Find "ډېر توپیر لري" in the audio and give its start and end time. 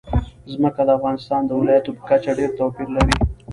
2.39-3.15